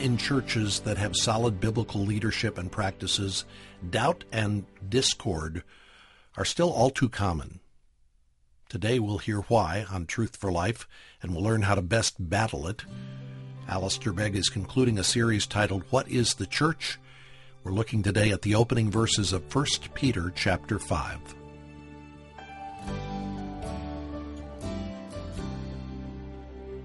[0.00, 3.44] in churches that have solid biblical leadership and practices,
[3.88, 5.62] doubt and discord
[6.36, 7.60] are still all too common.
[8.68, 10.88] Today we'll hear why on Truth for Life,
[11.22, 12.84] and we'll learn how to best battle it.
[13.68, 16.98] Alistair Begg is concluding a series titled What is the Church?
[17.62, 21.39] We're looking today at the opening verses of 1 Peter chapter 5.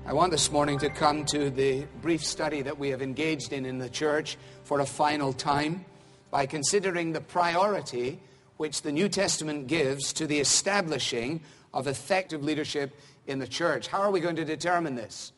[0.08, 3.66] I want this morning to come to the brief study that we have engaged in
[3.66, 5.84] in the church for a final time
[6.30, 8.20] by considering the priority
[8.58, 11.42] which the New Testament gives to the establishing
[11.74, 13.88] of effective leadership in the church.
[13.88, 15.32] How are we going to determine this?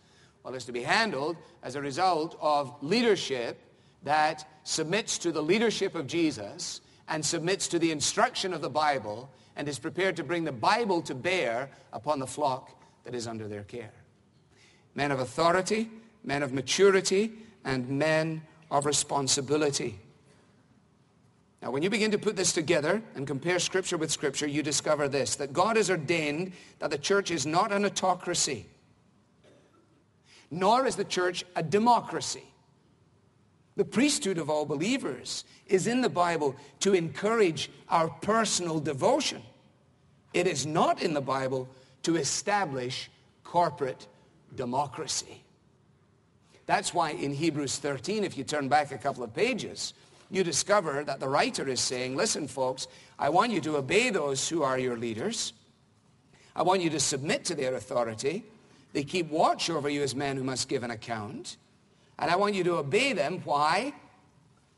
[0.43, 3.61] Well, it's to be handled as a result of leadership
[4.03, 9.29] that submits to the leadership of Jesus and submits to the instruction of the Bible
[9.55, 12.69] and is prepared to bring the Bible to bear upon the flock
[13.05, 13.93] that is under their care
[14.97, 15.89] men of authority,
[16.23, 17.31] men of maturity,
[17.63, 19.97] and men of responsibility.
[21.61, 25.07] Now, when you begin to put this together and compare Scripture with Scripture, you discover
[25.07, 28.65] this, that God has ordained that the church is not an autocracy,
[30.49, 32.43] nor is the church a democracy.
[33.75, 39.43] The priesthood of all believers is in the Bible to encourage our personal devotion.
[40.33, 41.69] It is not in the Bible
[42.01, 43.11] to establish
[43.43, 44.07] corporate
[44.55, 45.43] democracy.
[46.65, 49.93] That's why in Hebrews 13, if you turn back a couple of pages,
[50.29, 54.47] you discover that the writer is saying, listen, folks, I want you to obey those
[54.49, 55.53] who are your leaders.
[56.55, 58.43] I want you to submit to their authority.
[58.91, 61.57] They keep watch over you as men who must give an account.
[62.19, 63.41] And I want you to obey them.
[63.45, 63.93] Why?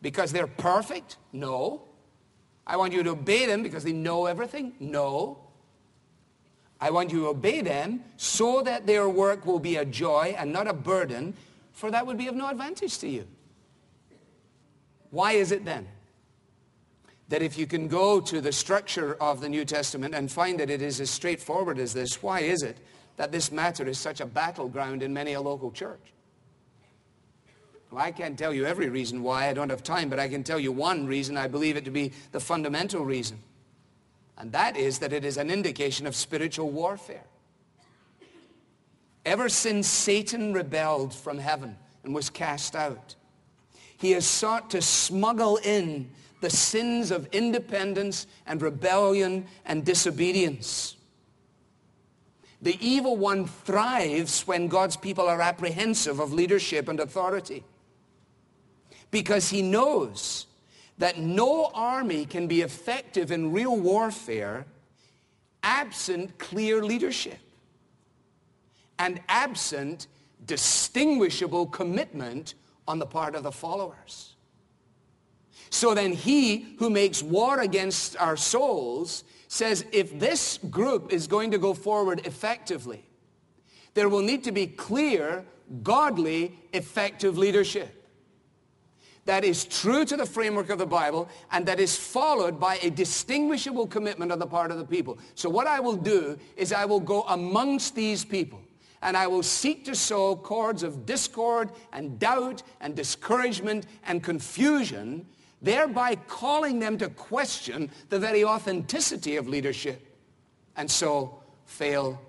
[0.02, 1.18] Because they're perfect?
[1.34, 1.82] No.
[2.68, 4.74] I want you to obey them because they know everything?
[4.80, 5.40] No.
[6.82, 10.54] I want you to obey them so that their work will be a joy and
[10.54, 11.34] not a burden,
[11.74, 13.28] for that would be of no advantage to you.
[15.12, 15.88] Why is it then
[17.30, 20.70] that if you can go to the structure of the New Testament and find that
[20.70, 22.78] it is as straightforward as this, why is it
[23.18, 26.14] that this matter is such a battleground in many a local church?
[27.92, 30.44] Well, I can't tell you every reason why, I don't have time, but I can
[30.44, 33.40] tell you one reason I believe it to be the fundamental reason.
[34.40, 37.26] And that is that it is an indication of spiritual warfare.
[39.26, 43.16] Ever since Satan rebelled from heaven and was cast out,
[43.98, 50.96] he has sought to smuggle in the sins of independence and rebellion and disobedience.
[52.62, 57.66] The evil one thrives when God's people are apprehensive of leadership and authority
[59.12, 60.46] because he knows
[61.00, 64.66] that no army can be effective in real warfare
[65.64, 67.40] absent clear leadership
[69.00, 70.08] and absent
[70.46, 72.54] distinguishable commitment
[72.88, 74.36] on the part of the followers.
[75.70, 81.52] So then he who makes war against our souls says if this group is going
[81.52, 83.04] to go forward effectively,
[83.94, 85.46] there will need to be clear,
[85.81, 87.99] godly, effective leadership
[89.30, 92.90] that is true to the framework of the Bible and that is followed by a
[92.90, 95.20] distinguishable commitment on the part of the people.
[95.36, 98.60] So what I will do is I will go amongst these people
[99.04, 105.28] and I will seek to sow cords of discord and doubt and discouragement and confusion,
[105.62, 110.18] thereby calling them to question the very authenticity of leadership
[110.76, 112.20] and so fail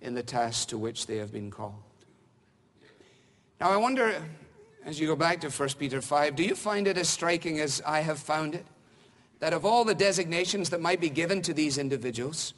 [0.00, 1.84] in the task to which they have been called.
[3.60, 4.20] Now I wonder
[4.88, 7.82] as you go back to 1 Peter 5, do you find it as striking as
[7.84, 8.64] I have found it?
[9.38, 12.54] That of all the designations that might be given to these individuals,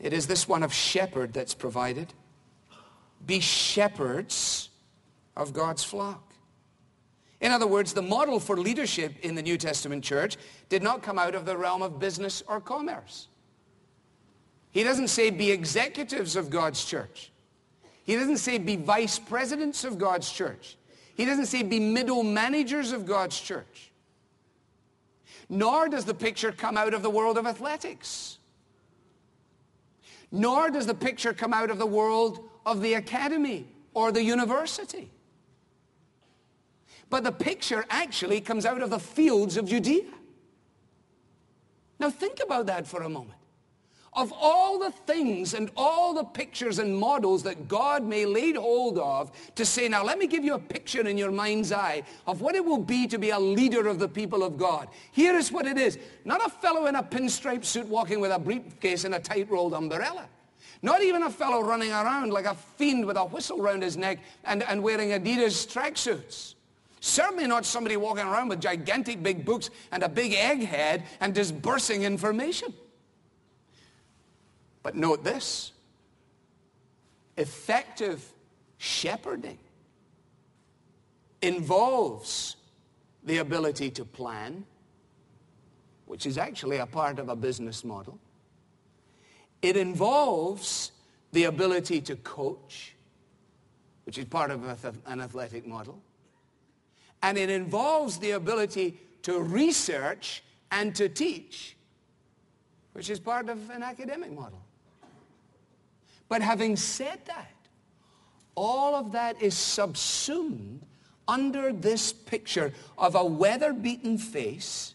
[0.00, 2.12] it is this one of shepherd that's provided.
[3.24, 4.70] Be shepherds
[5.36, 6.34] of God's flock.
[7.40, 10.36] In other words, the model for leadership in the New Testament church
[10.68, 13.28] did not come out of the realm of business or commerce.
[14.72, 17.30] He doesn't say be executives of God's church.
[18.06, 20.76] He doesn't say be vice presidents of God's church.
[21.16, 23.90] He doesn't say be middle managers of God's church.
[25.48, 28.38] Nor does the picture come out of the world of athletics.
[30.30, 35.10] Nor does the picture come out of the world of the academy or the university.
[37.10, 40.12] But the picture actually comes out of the fields of Judea.
[41.98, 43.40] Now think about that for a moment
[44.16, 48.98] of all the things and all the pictures and models that God may lay hold
[48.98, 52.40] of to say, now let me give you a picture in your mind's eye of
[52.40, 54.88] what it will be to be a leader of the people of God.
[55.12, 55.98] Here is what it is.
[56.24, 59.74] Not a fellow in a pinstripe suit walking with a briefcase and a tight rolled
[59.74, 60.26] umbrella.
[60.82, 64.18] Not even a fellow running around like a fiend with a whistle round his neck
[64.44, 66.54] and, and wearing Adidas tracksuits.
[67.00, 72.02] Certainly not somebody walking around with gigantic big books and a big egghead and disbursing
[72.02, 72.72] information.
[74.86, 75.72] But note this.
[77.36, 78.24] Effective
[78.78, 79.58] shepherding
[81.42, 82.54] involves
[83.24, 84.64] the ability to plan,
[86.04, 88.20] which is actually a part of a business model.
[89.60, 90.92] It involves
[91.32, 92.94] the ability to coach,
[94.04, 96.00] which is part of an athletic model.
[97.24, 101.76] And it involves the ability to research and to teach,
[102.92, 104.62] which is part of an academic model.
[106.28, 107.52] But having said that,
[108.54, 110.82] all of that is subsumed
[111.28, 114.94] under this picture of a weather-beaten face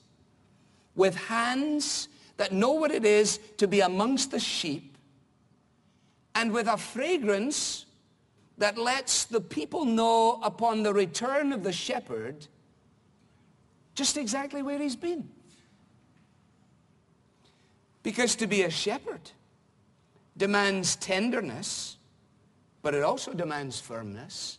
[0.96, 2.08] with hands
[2.38, 4.98] that know what it is to be amongst the sheep
[6.36, 7.86] and with a fragrance
[8.58, 12.48] that lets the people know upon the return of the shepherd
[13.96, 15.30] just exactly where he's been.
[18.04, 19.32] Because to be a shepherd
[20.42, 21.98] demands tenderness,
[22.82, 24.58] but it also demands firmness.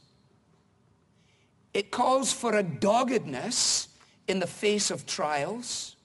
[1.75, 3.88] It calls for a doggedness
[4.29, 5.96] in the face of trials.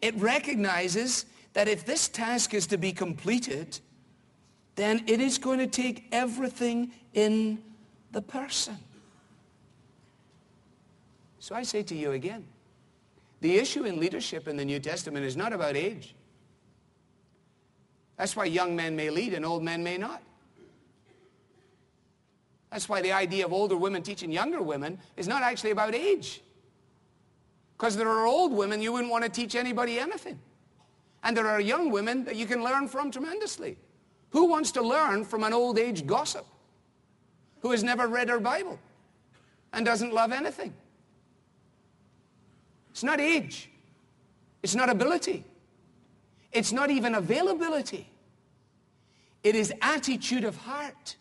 [0.00, 3.78] It recognizes that if this task is to be completed,
[4.76, 7.58] then it is going to take everything in
[8.10, 8.78] the person.
[11.40, 12.46] So I say to you again,
[13.42, 16.14] the issue in leadership in the New Testament is not about age.
[18.16, 20.22] That's why young men may lead and old men may not.
[22.70, 26.42] That's why the idea of older women teaching younger women is not actually about age.
[27.76, 30.38] Because there are old women you wouldn't want to teach anybody anything.
[31.22, 33.76] And there are young women that you can learn from tremendously.
[34.30, 36.46] Who wants to learn from an old age gossip
[37.60, 38.78] who has never read her Bible
[39.72, 40.72] and doesn't love anything?
[42.90, 43.70] It's not age.
[44.62, 45.44] It's not ability.
[46.56, 48.08] It's not even availability.
[49.44, 51.16] It is attitude of heart.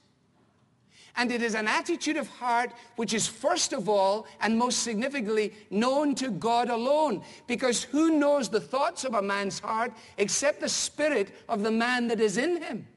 [1.18, 5.54] And it is an attitude of heart which is first of all and most significantly
[5.70, 7.22] known to God alone.
[7.48, 12.08] Because who knows the thoughts of a man's heart except the spirit of the man
[12.08, 12.88] that is in him?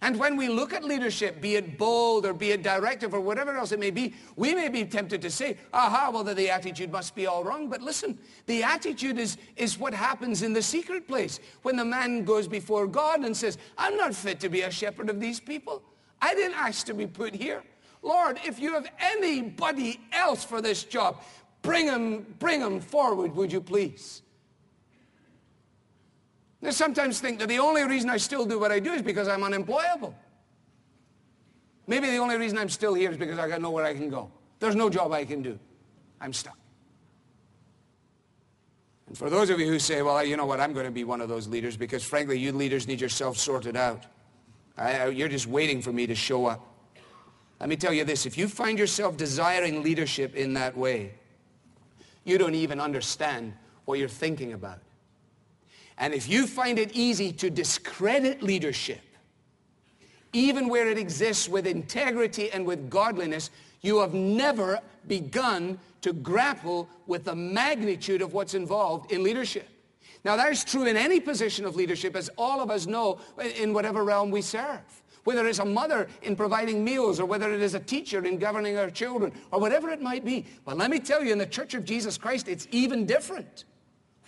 [0.00, 3.56] And when we look at leadership, be it bold or be it directive or whatever
[3.56, 7.14] else it may be, we may be tempted to say, aha, well, the attitude must
[7.14, 7.68] be all wrong.
[7.68, 12.24] But listen, the attitude is, is what happens in the secret place when the man
[12.24, 15.82] goes before God and says, I'm not fit to be a shepherd of these people.
[16.22, 17.62] I didn't ask to be put here.
[18.02, 21.22] Lord, if you have anybody else for this job,
[21.62, 24.22] bring him, bring him forward, would you please?
[26.62, 29.28] I sometimes think that the only reason I still do what I do is because
[29.28, 30.14] I'm unemployable.
[31.86, 34.30] Maybe the only reason I'm still here is because I got nowhere I can go.
[34.58, 35.58] There's no job I can do.
[36.20, 36.58] I'm stuck.
[39.06, 41.04] And for those of you who say, well, you know what, I'm going to be
[41.04, 44.04] one of those leaders because frankly, you leaders need yourself sorted out.
[44.76, 46.64] I, you're just waiting for me to show up.
[47.58, 51.14] Let me tell you this, if you find yourself desiring leadership in that way,
[52.24, 53.54] you don't even understand
[53.86, 54.80] what you're thinking about.
[55.98, 59.00] And if you find it easy to discredit leadership,
[60.32, 63.50] even where it exists with integrity and with godliness,
[63.80, 69.68] you have never begun to grapple with the magnitude of what's involved in leadership.
[70.24, 73.20] Now that is true in any position of leadership, as all of us know
[73.56, 74.80] in whatever realm we serve.
[75.24, 78.78] Whether it's a mother in providing meals or whether it is a teacher in governing
[78.78, 80.46] our children or whatever it might be.
[80.64, 83.64] But let me tell you, in the Church of Jesus Christ, it's even different.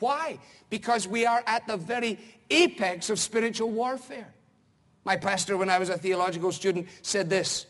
[0.01, 0.39] Why?
[0.69, 2.19] Because we are at the very
[2.51, 4.35] apex of spiritual warfare.
[5.05, 7.67] My pastor, when I was a theological student, said this,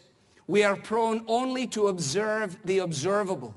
[0.46, 3.54] we are prone only to observe the observable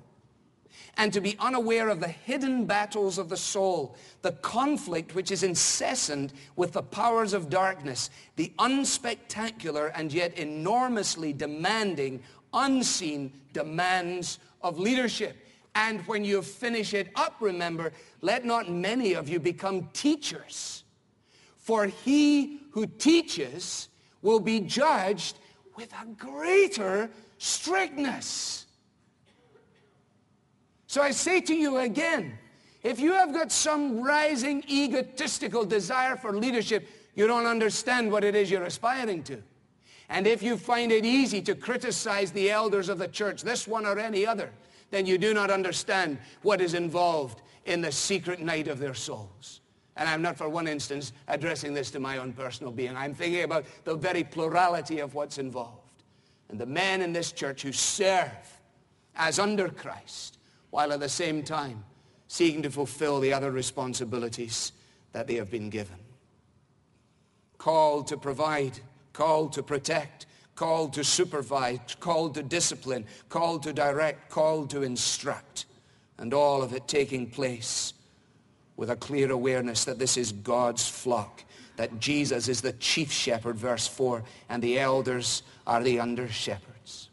[0.97, 5.41] and to be unaware of the hidden battles of the soul, the conflict which is
[5.41, 12.21] incessant with the powers of darkness, the unspectacular and yet enormously demanding,
[12.53, 15.42] unseen demands of leadership.
[15.75, 20.83] And when you finish it up, remember, let not many of you become teachers.
[21.57, 23.89] For he who teaches
[24.21, 25.37] will be judged
[25.75, 28.65] with a greater strictness.
[30.87, 32.37] So I say to you again,
[32.83, 38.35] if you have got some rising egotistical desire for leadership, you don't understand what it
[38.35, 39.41] is you're aspiring to.
[40.09, 43.85] And if you find it easy to criticize the elders of the church, this one
[43.85, 44.51] or any other,
[44.93, 49.61] then you do not understand what is involved in the secret night of their souls.
[49.95, 52.95] And I'm not for one instance addressing this to my own personal being.
[52.95, 56.03] I'm thinking about the very plurality of what's involved.
[56.49, 58.29] And the men in this church who serve
[59.15, 60.37] as under Christ,
[60.69, 61.83] while at the same time
[62.27, 64.73] seeking to fulfill the other responsibilities
[65.11, 65.97] that they have been given.
[67.57, 68.79] Called to provide,
[69.11, 75.65] called to protect, called to supervise, called to discipline, called to direct, called to instruct.
[76.17, 77.93] And all of it taking place
[78.75, 81.43] with a clear awareness that this is God's flock,
[81.77, 87.09] that Jesus is the chief shepherd, verse 4, and the elders are the under shepherds.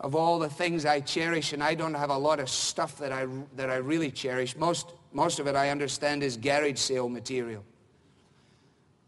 [0.00, 3.12] Of all the things I cherish, and I don't have a lot of stuff that
[3.12, 7.64] I, that I really cherish, most, most of it I understand is garage sale material.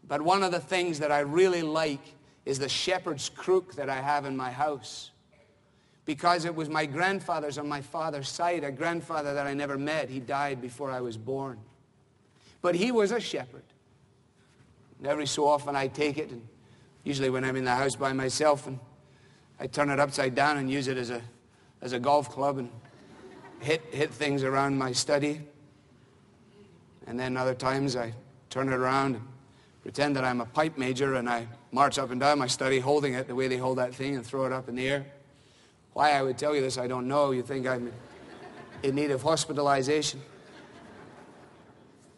[0.06, 2.13] But one of the things that I really like
[2.44, 5.10] is the shepherd's crook that I have in my house
[6.04, 10.10] because it was my grandfather's on my father's side, a grandfather that I never met.
[10.10, 11.58] He died before I was born.
[12.60, 13.64] But he was a shepherd.
[14.98, 16.46] And every so often I take it, and
[17.04, 18.78] usually when I'm in the house by myself, and
[19.58, 21.22] I turn it upside down and use it as a,
[21.80, 22.70] as a golf club and
[23.60, 25.40] hit, hit things around my study.
[27.06, 28.12] And then other times I
[28.50, 29.20] turn it around
[29.84, 33.12] pretend that I'm a pipe major and I march up and down my study holding
[33.12, 35.04] it the way they hold that thing and throw it up in the air.
[35.92, 37.32] Why I would tell you this, I don't know.
[37.32, 37.92] You think I'm
[38.82, 40.22] in need of hospitalization.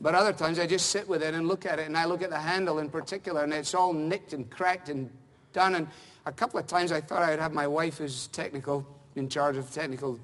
[0.00, 2.22] But other times I just sit with it and look at it, and I look
[2.22, 5.10] at the handle in particular, and it's all nicked and cracked and
[5.52, 5.74] done.
[5.74, 5.88] And
[6.24, 9.72] a couple of times I thought I'd have my wife, who's technical, in charge of
[9.72, 10.20] technical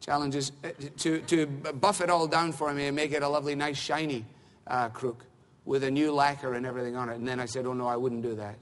[0.00, 3.54] challenges, uh, to, to buff it all down for me and make it a lovely,
[3.54, 4.24] nice, shiny
[4.66, 5.24] uh, crook
[5.64, 7.16] with a new lacquer and everything on it.
[7.16, 8.56] And then I said, oh no, I wouldn't do that.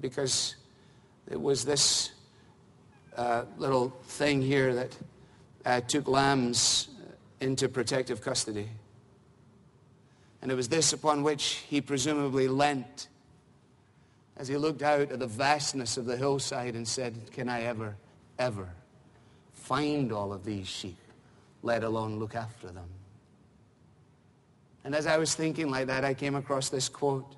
[0.00, 0.56] Because
[1.30, 2.10] it was this
[3.16, 4.98] uh, little thing here that
[5.64, 6.88] uh, took lambs
[7.40, 8.68] into protective custody.
[10.42, 13.08] And it was this upon which he presumably leant
[14.36, 17.96] as he looked out at the vastness of the hillside and said, Can I ever,
[18.38, 18.68] ever
[19.52, 20.98] find all of these sheep,
[21.62, 22.88] let alone look after them?
[24.84, 27.36] And as I was thinking like that, I came across this quote.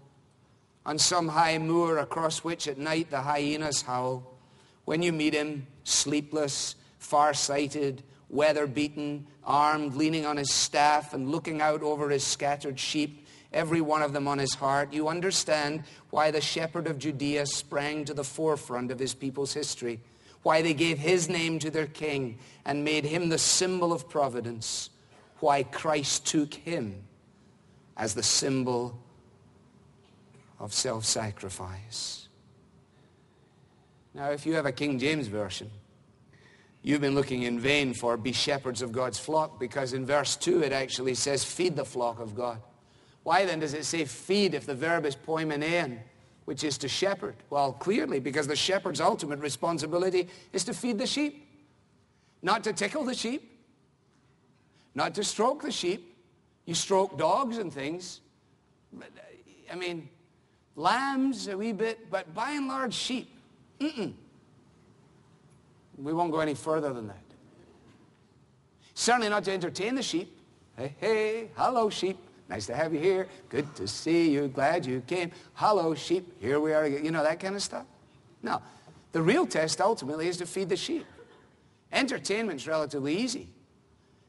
[0.85, 4.35] On some high moor across which at night the hyenas howl,
[4.85, 11.83] when you meet him, sleepless, far-sighted, weather-beaten, armed, leaning on his staff and looking out
[11.83, 16.41] over his scattered sheep, every one of them on his heart, you understand why the
[16.41, 20.01] shepherd of Judea sprang to the forefront of his people's history,
[20.43, 24.91] why they gave his name to their king and made him the symbol of providence,
[25.39, 27.03] why Christ took him
[27.97, 28.99] as the symbol
[30.59, 32.29] of self-sacrifice.
[34.15, 35.71] Now, if you have a King James Version,
[36.83, 40.63] you've been looking in vain for be shepherds of God's flock because in verse 2
[40.63, 42.59] it actually says feed the flock of God.
[43.25, 45.99] Why then does it say feed if the verb is poimenein,
[46.45, 47.35] which is to shepherd?
[47.51, 51.47] Well, clearly because the shepherd's ultimate responsibility is to feed the sheep.
[52.41, 53.51] Not to tickle the sheep,
[54.95, 56.16] not to stroke the sheep.
[56.67, 58.21] You stroke dogs and things.
[58.93, 59.09] But,
[59.73, 60.09] I mean,
[60.75, 63.31] lambs a wee bit, but by and large sheep.
[63.81, 64.13] Mm-mm.
[65.99, 67.23] We won't go any further than that.
[68.95, 70.39] Certainly not to entertain the sheep.
[70.77, 72.19] Hey, hey, hello, sheep.
[72.49, 73.29] Nice to have you here.
[73.49, 74.49] Good to see you.
[74.49, 75.33] Glad you came.
[75.55, 76.41] Hello, sheep.
[76.41, 77.05] Here we are again.
[77.05, 77.87] You know, that kind of stuff.
[78.43, 78.63] No.
[79.13, 81.07] The real test ultimately is to feed the sheep.
[81.93, 83.49] Entertainment's relatively easy.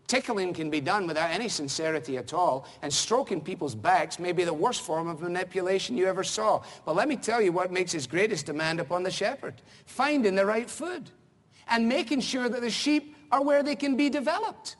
[0.07, 4.45] Tickling can be done without any sincerity at all, and stroking people's backs may be
[4.45, 6.63] the worst form of manipulation you ever saw.
[6.85, 9.55] But let me tell you what makes his greatest demand upon the shepherd.
[9.85, 11.09] Finding the right food
[11.67, 14.77] and making sure that the sheep are where they can be developed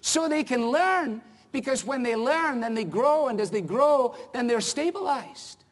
[0.00, 1.20] so they can learn
[1.52, 5.62] because when they learn, then they grow, and as they grow, then they're stabilized.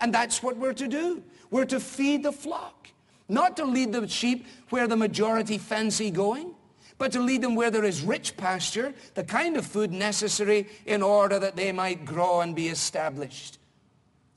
[0.00, 1.22] And that's what we're to do.
[1.50, 2.88] We're to feed the flock,
[3.28, 6.54] not to lead the sheep where the majority fancy going
[7.02, 11.02] but to lead them where there is rich pasture, the kind of food necessary in
[11.02, 13.58] order that they might grow and be established.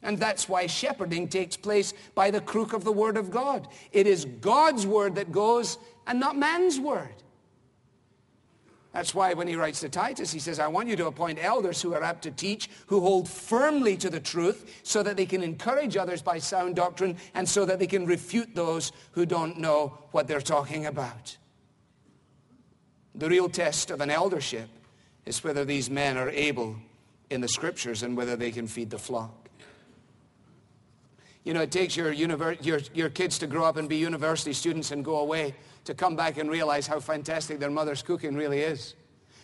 [0.01, 3.67] And that's why shepherding takes place by the crook of the word of God.
[3.91, 7.13] It is God's word that goes and not man's word.
[8.93, 11.84] That's why when he writes to Titus, he says, I want you to appoint elders
[11.84, 15.43] who are apt to teach, who hold firmly to the truth, so that they can
[15.43, 20.00] encourage others by sound doctrine, and so that they can refute those who don't know
[20.13, 21.38] what they're talking about.
[23.17, 24.67] The real test of an eldership
[25.25, 26.75] is whether these men are able
[27.29, 29.50] in the scriptures and whether they can feed the flock.
[31.43, 34.91] You know, it takes your, your, your kids to grow up and be university students
[34.91, 35.53] and go away
[35.86, 38.95] to come back and realize how fantastic their mother's cooking really is.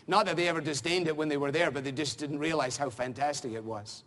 [0.07, 2.75] Not that they ever disdained it when they were there, but they just didn't realize
[2.75, 4.03] how fantastic it was.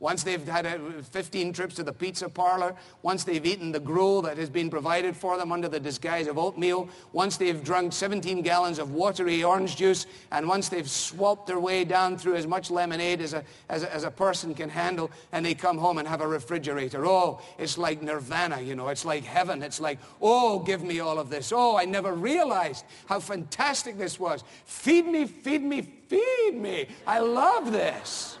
[0.00, 4.20] Once they've had uh, 15 trips to the pizza parlor, once they've eaten the gruel
[4.22, 8.42] that has been provided for them under the disguise of oatmeal, once they've drunk 17
[8.42, 12.70] gallons of watery orange juice, and once they've swelped their way down through as much
[12.70, 16.08] lemonade as a, as a, as a person can handle, and they come home and
[16.08, 17.06] have a refrigerator.
[17.06, 18.88] Oh, it's like nirvana, you know.
[18.88, 19.62] It's like heaven.
[19.62, 21.52] It's like, oh, give me all of this.
[21.54, 24.42] Oh, I never realized how fantastic this was.
[24.64, 26.88] Feed me, feed me, feed me.
[27.06, 28.38] I love this.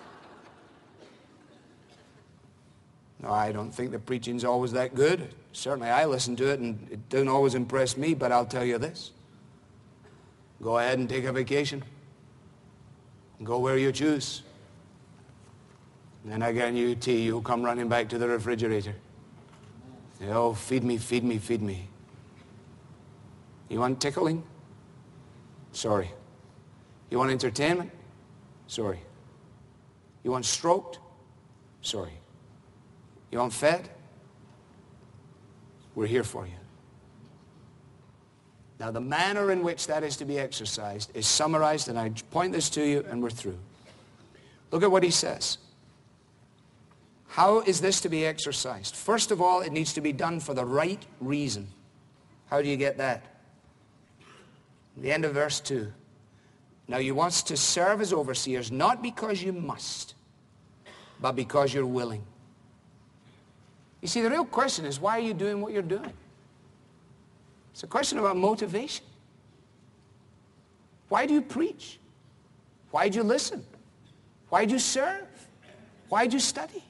[3.26, 5.34] I don't think the preaching's always that good.
[5.52, 8.78] Certainly I listen to it and it doesn't always impress me, but I'll tell you
[8.78, 9.12] this.
[10.62, 11.82] Go ahead and take a vacation.
[13.42, 14.42] Go where you choose.
[16.24, 18.94] Then I guarantee you'll come running back to the refrigerator.
[20.28, 21.88] Oh, feed me, feed me, feed me.
[23.68, 24.42] You want tickling?
[25.72, 26.10] Sorry.
[27.10, 27.90] You want entertainment?
[28.66, 29.00] Sorry.
[30.22, 30.98] You want stroked?
[31.82, 32.12] Sorry.
[33.34, 33.88] You want fed?
[35.96, 36.52] We're here for you.
[38.78, 42.52] Now, the manner in which that is to be exercised is summarized, and I point
[42.52, 43.58] this to you, and we're through.
[44.70, 45.58] Look at what he says.
[47.26, 48.94] How is this to be exercised?
[48.94, 51.66] First of all, it needs to be done for the right reason.
[52.46, 53.24] How do you get that?
[54.96, 55.92] The end of verse 2.
[56.86, 60.14] Now you want to serve as overseers not because you must,
[61.20, 62.24] but because you're willing.
[64.04, 66.12] You see, the real question is, why are you doing what you're doing?
[67.72, 69.06] It's a question about motivation.
[71.08, 71.98] Why do you preach?
[72.90, 73.64] Why do you listen?
[74.50, 75.26] Why do you serve?
[76.10, 76.84] Why do you study?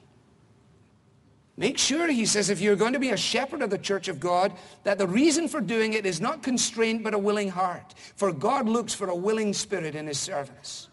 [1.55, 4.19] Make sure, he says, if you're going to be a shepherd of the church of
[4.19, 4.51] God,
[4.83, 7.93] that the reason for doing it is not constraint but a willing heart.
[8.17, 10.89] For God looks for a willing spirit in his service.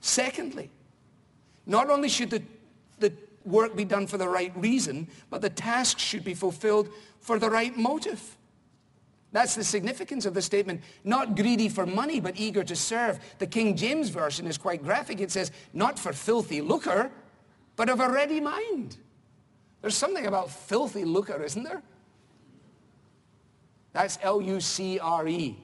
[0.00, 0.70] Secondly,
[1.66, 2.42] not only should the,
[2.98, 3.12] the
[3.44, 6.88] work be done for the right reason, but the task should be fulfilled
[7.20, 8.36] for the right motive.
[9.32, 13.20] That's the significance of the statement, not greedy for money, but eager to serve.
[13.38, 15.20] The King James Version is quite graphic.
[15.20, 17.10] It says, not for filthy lucre,
[17.76, 18.96] but of a ready mind.
[19.82, 21.82] There's something about filthy lucre, isn't there?
[23.92, 25.58] That's L-U-C-R-E.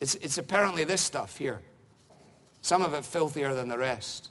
[0.00, 1.62] It's, it's apparently this stuff here.
[2.60, 4.30] Some of it filthier than the rest.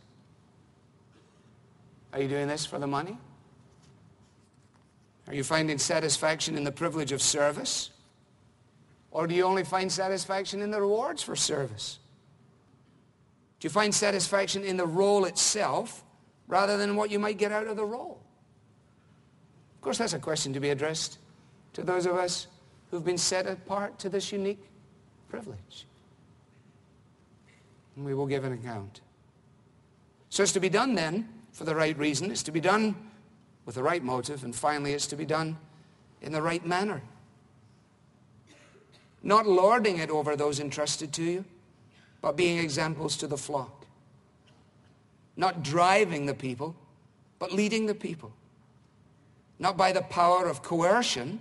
[2.14, 3.18] Are you doing this for the money?
[5.28, 7.90] Are you finding satisfaction in the privilege of service?
[9.10, 11.98] Or do you only find satisfaction in the rewards for service?
[13.60, 16.04] Do you find satisfaction in the role itself
[16.48, 18.22] rather than what you might get out of the role?
[19.76, 21.18] Of course, that's a question to be addressed
[21.74, 22.48] to those of us
[22.92, 24.64] who've been set apart to this unique
[25.30, 25.88] privilege.
[27.96, 29.02] And we will give an account.
[30.30, 32.32] So it's to be done then for the right reason.
[32.32, 32.96] It's to be done
[33.66, 34.44] with the right motive.
[34.44, 35.58] And finally, it's to be done
[36.22, 37.02] in the right manner.
[39.22, 41.46] Not lording it over those entrusted to you,
[42.22, 43.86] but being examples to the flock.
[45.38, 46.76] Not driving the people,
[47.40, 48.34] but leading the people.
[49.60, 51.40] Not by the power of coercion,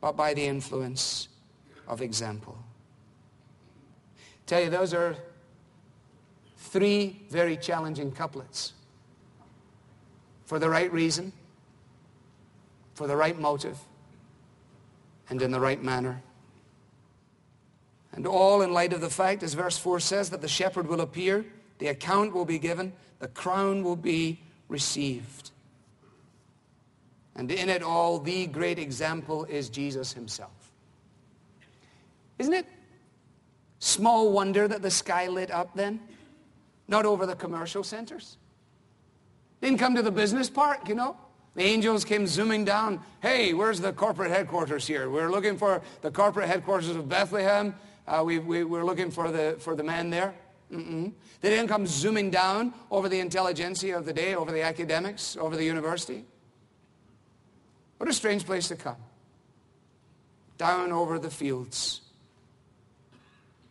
[0.00, 1.28] but by the influence
[1.86, 2.58] of example.
[4.46, 5.16] Tell you, those are
[6.58, 8.74] three very challenging couplets
[10.52, 11.32] for the right reason,
[12.92, 13.78] for the right motive,
[15.30, 16.22] and in the right manner.
[18.12, 21.00] And all in light of the fact, as verse 4 says, that the shepherd will
[21.00, 21.46] appear,
[21.78, 25.52] the account will be given, the crown will be received.
[27.34, 30.70] And in it all, the great example is Jesus himself.
[32.38, 32.66] Isn't it
[33.78, 35.98] small wonder that the sky lit up then?
[36.88, 38.36] Not over the commercial centers.
[39.62, 41.16] Didn't come to the business park, you know.
[41.54, 43.00] The angels came zooming down.
[43.20, 45.08] Hey, where's the corporate headquarters here?
[45.08, 47.74] We're looking for the corporate headquarters of Bethlehem.
[48.08, 50.34] Uh, we, we, we're looking for the, for the man there.
[50.72, 51.12] Mm-mm.
[51.40, 55.56] They didn't come zooming down over the intelligentsia of the day, over the academics, over
[55.56, 56.24] the university.
[57.98, 58.96] What a strange place to come.
[60.58, 62.00] Down over the fields.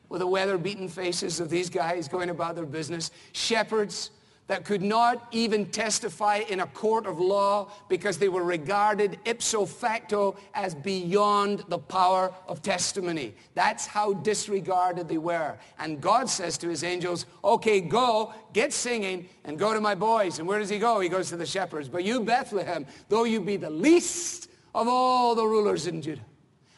[0.08, 3.12] With the weather-beaten faces of these guys going about their business.
[3.34, 4.12] Shepherds
[4.52, 9.66] that could not even testify in a court of law because they were regarded ipso
[9.66, 13.34] facto as beyond the power of testimony.
[13.54, 15.58] That's how disregarded they were.
[15.80, 20.38] And God says to his angels, okay, go, get singing, and go to my boys.
[20.40, 21.00] And where does he go?
[21.00, 21.88] He goes to the shepherds.
[21.88, 26.26] But you, Bethlehem, though you be the least of all the rulers in Judah,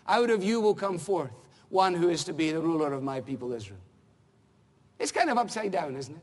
[0.07, 1.31] out of you will come forth
[1.69, 3.81] one who is to be the ruler of my people Israel.
[4.99, 6.21] It's kind of upside down, isn't it?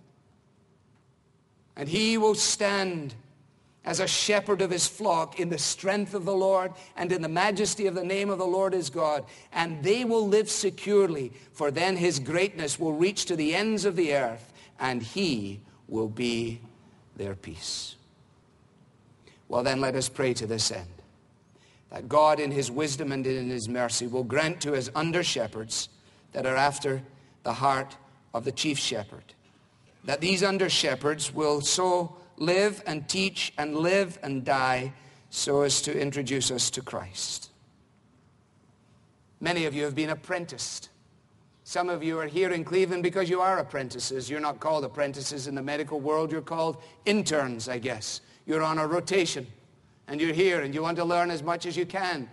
[1.80, 3.14] And he will stand
[3.86, 7.28] as a shepherd of his flock in the strength of the Lord and in the
[7.28, 9.24] majesty of the name of the Lord his God.
[9.50, 13.96] And they will live securely, for then his greatness will reach to the ends of
[13.96, 16.60] the earth, and he will be
[17.16, 17.96] their peace.
[19.48, 20.86] Well, then let us pray to this end
[21.88, 25.88] that God, in his wisdom and in his mercy, will grant to his under shepherds
[26.32, 27.00] that are after
[27.42, 27.96] the heart
[28.34, 29.32] of the chief shepherd,
[30.04, 34.92] that these under shepherds will so live and teach and live and die
[35.28, 37.50] so as to introduce us to Christ.
[39.40, 40.90] Many of you have been apprenticed.
[41.64, 44.28] Some of you are here in Cleveland because you are apprentices.
[44.28, 46.32] You're not called apprentices in the medical world.
[46.32, 48.20] You're called interns, I guess.
[48.44, 49.46] You're on a rotation
[50.08, 52.28] and you're here and you want to learn as much as you can.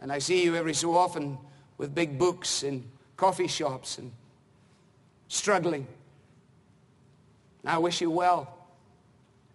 [0.00, 1.38] And I see you every so often
[1.78, 2.84] with big books in
[3.16, 4.12] coffee shops and
[5.28, 5.86] struggling.
[7.64, 8.56] I wish you well.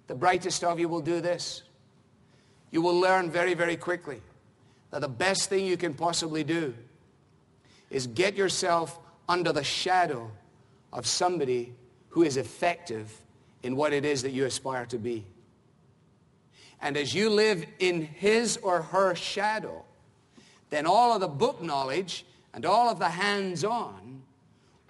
[0.08, 1.64] The brightest of you will do this.
[2.72, 4.22] You will learn very, very quickly
[4.92, 6.74] that the best thing you can possibly do
[7.90, 10.30] is get yourself under the shadow
[10.94, 11.74] of somebody
[12.10, 13.12] who is effective
[13.64, 15.26] in what it is that you aspire to be.
[16.82, 19.84] And as you live in his or her shadow,
[20.70, 24.22] then all of the book knowledge and all of the hands-on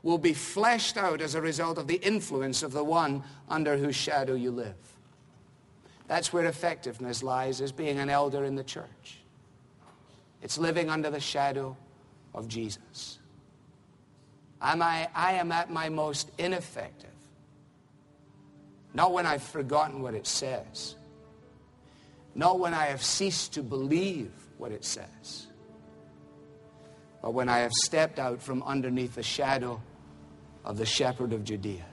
[0.05, 3.95] will be fleshed out as a result of the influence of the one under whose
[3.95, 4.75] shadow you live.
[6.07, 9.17] That's where effectiveness lies as being an elder in the church.
[10.43, 11.75] It's living under the shadow
[12.35, 13.17] of Jesus.
[14.61, 17.09] Am I, I am at my most ineffective.
[18.93, 20.95] Not when I've forgotten what it says.
[22.35, 25.47] Not when I have ceased to believe what it says.
[27.23, 29.81] But when I have stepped out from underneath the shadow
[30.65, 31.85] of the shepherd of Judea.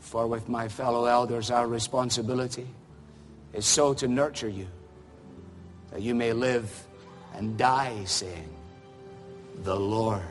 [0.00, 2.66] For with my fellow elders, our responsibility
[3.52, 4.66] is so to nurture you
[5.92, 6.86] that you may live
[7.34, 8.48] and die saying,
[9.62, 10.22] The Lord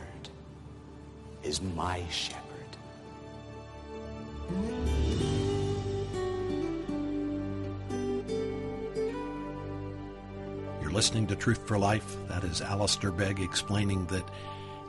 [1.43, 2.45] is my shepherd.
[10.82, 12.17] You're listening to Truth for Life.
[12.28, 14.28] That is Alistair Begg explaining that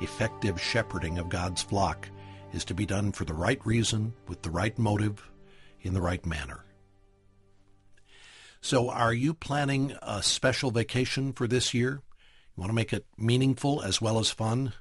[0.01, 2.09] effective shepherding of God's flock
[2.53, 5.31] is to be done for the right reason, with the right motive,
[5.83, 6.65] in the right manner.
[8.61, 12.03] So, are you planning a special vacation for this year?
[12.57, 14.75] You want to make it meaningful as well as fun?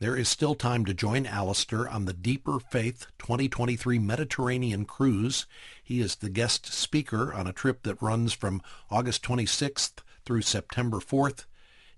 [0.00, 5.46] There is still time to join Alistair on the Deeper Faith 2023 Mediterranean Cruise.
[5.82, 10.98] He is the guest speaker on a trip that runs from August 26th through September
[10.98, 11.44] 4th.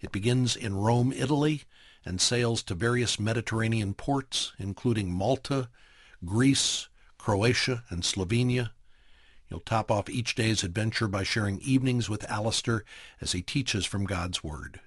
[0.01, 1.63] It begins in Rome, Italy,
[2.07, 5.69] and sails to various Mediterranean ports, including Malta,
[6.25, 6.89] Greece,
[7.19, 8.71] Croatia, and Slovenia.
[9.51, 12.85] You'll top off each day's adventure by sharing evenings with Alistair
[13.21, 14.81] as he teaches from God's Word.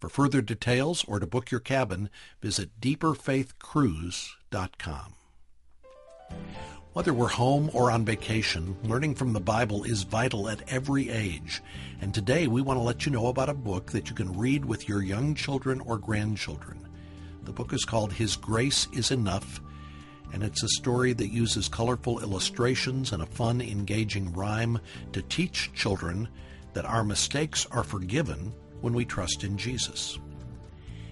[0.00, 2.08] For further details or to book your cabin,
[2.40, 5.14] visit deeperfaithcruise.com.
[6.98, 11.62] Whether we're home or on vacation, learning from the Bible is vital at every age.
[12.00, 14.64] And today we want to let you know about a book that you can read
[14.64, 16.88] with your young children or grandchildren.
[17.44, 19.60] The book is called His Grace is Enough,
[20.32, 24.80] and it's a story that uses colorful illustrations and a fun, engaging rhyme
[25.12, 26.26] to teach children
[26.72, 30.18] that our mistakes are forgiven when we trust in Jesus.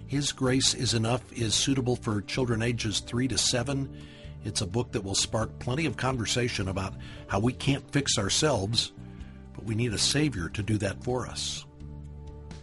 [0.09, 3.89] His Grace is Enough is suitable for children ages 3 to 7
[4.47, 6.95] it's a book that will spark plenty of conversation about
[7.27, 8.93] how we can't fix ourselves,
[9.55, 11.67] but we need a Savior to do that for us.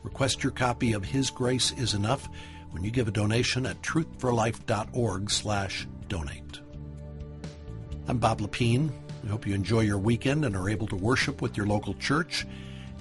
[0.02, 2.30] Request your copy of His Grace is Enough
[2.72, 6.62] when you give a donation at truthforlife.org slash donate.
[8.08, 8.90] I'm Bob Lepine.
[9.26, 12.46] I hope you enjoy your weekend and are able to worship with your local church.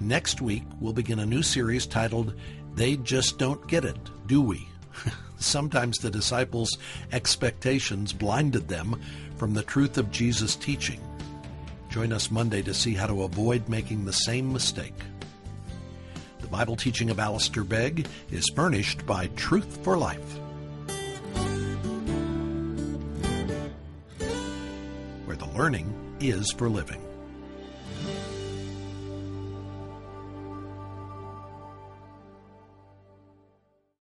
[0.00, 2.34] Next week, we'll begin a new series titled
[2.74, 4.68] They Just Don't Get It, Do We?
[5.44, 6.78] Sometimes the disciples'
[7.12, 9.00] expectations blinded them
[9.36, 11.00] from the truth of Jesus' teaching.
[11.90, 14.94] Join us Monday to see how to avoid making the same mistake.
[16.40, 20.38] The Bible teaching of Alistair Begg is furnished by Truth for Life.
[25.26, 27.02] Where the learning is for living.